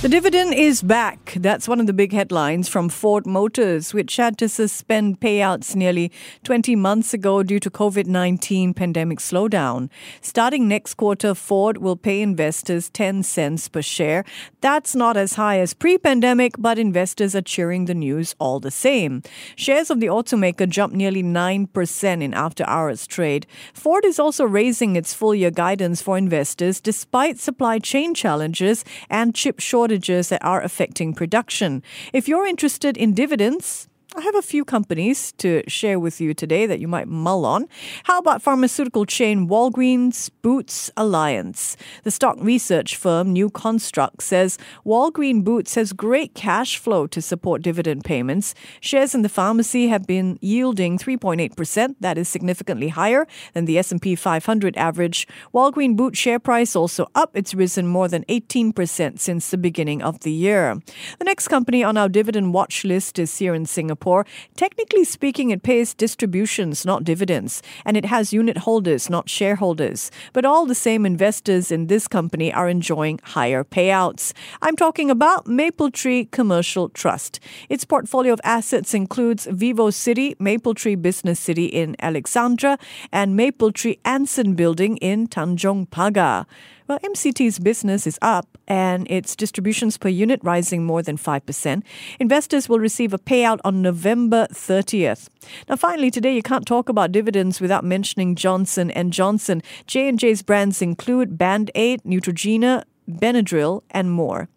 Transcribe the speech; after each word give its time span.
The 0.00 0.08
dividend 0.08 0.54
is 0.54 0.80
back. 0.80 1.32
That's 1.34 1.66
one 1.66 1.80
of 1.80 1.88
the 1.88 1.92
big 1.92 2.12
headlines 2.12 2.68
from 2.68 2.88
Ford 2.88 3.26
Motors, 3.26 3.92
which 3.92 4.14
had 4.14 4.38
to 4.38 4.48
suspend 4.48 5.18
payouts 5.18 5.74
nearly 5.74 6.12
20 6.44 6.76
months 6.76 7.12
ago 7.12 7.42
due 7.42 7.58
to 7.58 7.68
COVID-19 7.68 8.76
pandemic 8.76 9.18
slowdown. 9.18 9.90
Starting 10.20 10.68
next 10.68 10.94
quarter, 10.94 11.34
Ford 11.34 11.78
will 11.78 11.96
pay 11.96 12.22
investors 12.22 12.90
10 12.90 13.24
cents 13.24 13.66
per 13.66 13.82
share. 13.82 14.24
That's 14.60 14.94
not 14.94 15.16
as 15.16 15.34
high 15.34 15.58
as 15.58 15.74
pre-pandemic, 15.74 16.54
but 16.58 16.78
investors 16.78 17.34
are 17.34 17.42
cheering 17.42 17.86
the 17.86 17.94
news 17.94 18.36
all 18.38 18.60
the 18.60 18.70
same. 18.70 19.24
Shares 19.56 19.90
of 19.90 19.98
the 19.98 20.06
automaker 20.06 20.68
jumped 20.68 20.94
nearly 20.94 21.24
9% 21.24 22.22
in 22.22 22.34
after-hours 22.34 23.04
trade. 23.08 23.48
Ford 23.74 24.04
is 24.04 24.20
also 24.20 24.44
raising 24.44 24.94
its 24.94 25.12
full-year 25.12 25.50
guidance 25.50 26.00
for 26.00 26.16
investors 26.16 26.80
despite 26.80 27.40
supply 27.40 27.80
chain 27.80 28.14
challenges 28.14 28.84
and 29.10 29.34
chip 29.34 29.58
shortages 29.58 29.87
shortages 29.88 30.28
that 30.28 30.44
are 30.44 30.60
affecting 30.60 31.14
production. 31.14 31.82
If 32.12 32.28
you're 32.28 32.46
interested 32.46 32.96
in 32.96 33.14
dividends, 33.14 33.88
I 34.16 34.22
have 34.22 34.34
a 34.36 34.42
few 34.42 34.64
companies 34.64 35.32
to 35.32 35.62
share 35.68 36.00
with 36.00 36.18
you 36.18 36.32
today 36.32 36.64
that 36.64 36.80
you 36.80 36.88
might 36.88 37.08
mull 37.08 37.44
on. 37.44 37.66
How 38.04 38.18
about 38.18 38.40
pharmaceutical 38.40 39.04
chain 39.04 39.48
Walgreens 39.48 40.30
Boots 40.40 40.90
Alliance? 40.96 41.76
The 42.04 42.10
stock 42.10 42.38
research 42.40 42.96
firm 42.96 43.34
New 43.34 43.50
Construct 43.50 44.22
says 44.22 44.56
Walgreens 44.86 45.44
Boots 45.44 45.74
has 45.74 45.92
great 45.92 46.34
cash 46.34 46.78
flow 46.78 47.06
to 47.06 47.20
support 47.20 47.60
dividend 47.60 48.02
payments. 48.02 48.54
Shares 48.80 49.14
in 49.14 49.20
the 49.20 49.28
pharmacy 49.28 49.88
have 49.88 50.06
been 50.06 50.38
yielding 50.40 50.96
3.8%. 50.96 51.96
That 52.00 52.16
is 52.16 52.30
significantly 52.30 52.88
higher 52.88 53.26
than 53.52 53.66
the 53.66 53.76
S&P 53.76 54.14
500 54.14 54.74
average. 54.78 55.28
Walgreens 55.52 55.98
Boots 55.98 56.18
share 56.18 56.38
price 56.38 56.74
also 56.74 57.08
up. 57.14 57.32
It's 57.34 57.52
risen 57.52 57.86
more 57.86 58.08
than 58.08 58.24
18% 58.24 59.18
since 59.18 59.50
the 59.50 59.58
beginning 59.58 60.00
of 60.00 60.20
the 60.20 60.32
year. 60.32 60.80
The 61.18 61.26
next 61.26 61.48
company 61.48 61.84
on 61.84 61.98
our 61.98 62.08
dividend 62.08 62.54
watch 62.54 62.84
list 62.84 63.18
is 63.18 63.36
here 63.36 63.54
in 63.54 63.66
Singapore. 63.66 63.97
Singapore, 63.98 64.26
technically 64.56 65.02
speaking, 65.02 65.50
it 65.50 65.64
pays 65.64 65.92
distributions, 65.92 66.86
not 66.86 67.02
dividends, 67.02 67.62
and 67.84 67.96
it 67.96 68.04
has 68.04 68.32
unit 68.32 68.58
holders, 68.58 69.10
not 69.10 69.28
shareholders. 69.28 70.12
But 70.32 70.44
all 70.44 70.66
the 70.66 70.74
same, 70.74 71.04
investors 71.04 71.72
in 71.72 71.88
this 71.88 72.06
company 72.06 72.52
are 72.52 72.68
enjoying 72.68 73.18
higher 73.34 73.64
payouts. 73.64 74.32
I'm 74.62 74.76
talking 74.76 75.10
about 75.10 75.46
Mapletree 75.46 76.30
Commercial 76.30 76.90
Trust. 76.90 77.40
Its 77.68 77.84
portfolio 77.84 78.32
of 78.32 78.40
assets 78.44 78.94
includes 78.94 79.48
Vivo 79.50 79.90
City, 79.90 80.36
Mapletree 80.36 81.02
Business 81.02 81.40
City 81.40 81.66
in 81.66 81.96
Alexandra, 81.98 82.78
and 83.10 83.36
Mapletree 83.36 83.98
Anson 84.04 84.54
Building 84.54 84.96
in 84.98 85.26
Tanjong 85.26 85.88
Pagar. 85.88 86.46
Well, 86.88 86.98
MCT's 87.00 87.58
business 87.58 88.06
is 88.06 88.18
up 88.22 88.56
and 88.66 89.06
its 89.10 89.36
distributions 89.36 89.98
per 89.98 90.08
unit 90.08 90.40
rising 90.42 90.86
more 90.86 91.02
than 91.02 91.18
5%. 91.18 91.82
Investors 92.18 92.66
will 92.66 92.78
receive 92.78 93.12
a 93.12 93.18
payout 93.18 93.58
on 93.62 93.82
November 93.82 94.46
30th. 94.50 95.28
Now 95.68 95.76
finally 95.76 96.10
today 96.10 96.34
you 96.34 96.42
can't 96.42 96.66
talk 96.66 96.88
about 96.88 97.12
dividends 97.12 97.60
without 97.60 97.84
mentioning 97.84 98.34
Johnson 98.34 98.90
and 98.92 99.12
Johnson. 99.12 99.60
J&J's 99.86 100.40
brands 100.40 100.80
include 100.80 101.36
Band-Aid, 101.36 102.04
Neutrogena, 102.04 102.84
Benadryl 103.06 103.82
and 103.90 104.10
more. 104.10 104.48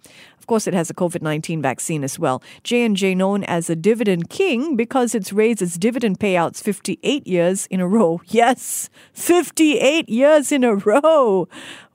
Of 0.41 0.47
course, 0.47 0.65
it 0.65 0.73
has 0.73 0.89
a 0.89 0.95
COVID 0.95 1.21
19 1.21 1.61
vaccine 1.61 2.03
as 2.03 2.17
well. 2.17 2.41
J&J 2.63 3.13
known 3.13 3.43
as 3.43 3.69
a 3.69 3.75
dividend 3.75 4.29
king 4.29 4.75
because 4.75 5.13
it's 5.13 5.31
raised 5.31 5.61
its 5.61 5.77
dividend 5.77 6.19
payouts 6.19 6.63
58 6.63 7.27
years 7.27 7.67
in 7.67 7.79
a 7.79 7.87
row. 7.87 8.21
Yes, 8.27 8.89
58 9.13 10.09
years 10.09 10.51
in 10.51 10.63
a 10.63 10.75
row. 10.75 11.47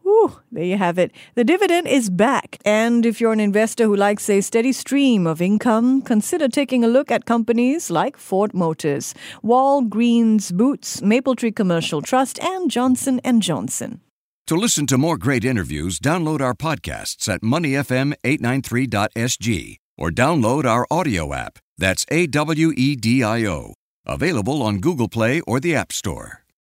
Whew, 0.06 0.38
there 0.52 0.62
you 0.62 0.76
have 0.76 1.00
it. 1.00 1.10
The 1.34 1.42
dividend 1.42 1.88
is 1.88 2.10
back. 2.10 2.58
And 2.64 3.04
if 3.04 3.20
you're 3.20 3.32
an 3.32 3.40
investor 3.40 3.86
who 3.86 3.96
likes 3.96 4.30
a 4.30 4.40
steady 4.40 4.70
stream 4.70 5.26
of 5.26 5.42
income, 5.42 6.00
consider 6.00 6.46
taking 6.46 6.84
a 6.84 6.88
look 6.88 7.10
at 7.10 7.24
companies 7.24 7.90
like 7.90 8.16
Ford 8.16 8.54
Motors, 8.54 9.14
Walgreens 9.42 10.56
Boots, 10.56 11.00
Mapletree 11.00 11.56
Commercial 11.56 12.02
Trust, 12.02 12.40
and 12.40 12.70
Johnson 12.70 13.20
& 13.30 13.40
Johnson. 13.40 14.00
To 14.46 14.54
listen 14.54 14.86
to 14.86 14.96
more 14.96 15.18
great 15.18 15.44
interviews, 15.44 15.98
download 15.98 16.40
our 16.40 16.54
podcasts 16.54 17.28
at 17.28 17.42
moneyfm893.sg 17.42 19.76
or 19.98 20.10
download 20.10 20.66
our 20.66 20.86
audio 20.88 21.34
app. 21.34 21.58
That's 21.78 22.06
A 22.12 22.28
W 22.28 22.72
E 22.76 22.94
D 22.94 23.24
I 23.24 23.44
O. 23.46 23.74
Available 24.06 24.62
on 24.62 24.78
Google 24.78 25.08
Play 25.08 25.40
or 25.48 25.58
the 25.58 25.74
App 25.74 25.92
Store. 25.92 26.45